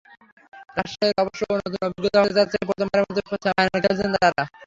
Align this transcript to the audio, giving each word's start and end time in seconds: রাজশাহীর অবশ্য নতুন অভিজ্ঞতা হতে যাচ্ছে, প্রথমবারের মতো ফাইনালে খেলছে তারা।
রাজশাহীর 0.77 1.17
অবশ্য 1.23 1.41
নতুন 1.57 1.81
অভিজ্ঞতা 1.87 2.19
হতে 2.21 2.37
যাচ্ছে, 2.39 2.57
প্রথমবারের 2.67 3.05
মতো 3.07 3.21
ফাইনালে 3.47 3.79
খেলছে 3.83 4.05
তারা। 4.15 4.43